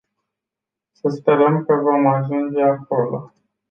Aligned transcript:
Să 0.91 1.09
sperăm 1.09 1.63
că 1.65 1.73
vom 1.73 2.07
ajunge 2.07 2.61
acolo. 2.61 3.33